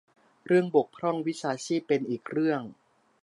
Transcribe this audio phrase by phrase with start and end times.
[0.45, 2.61] เรื่องบกพร่องวิชาชีพเป็นอีกเรื่อง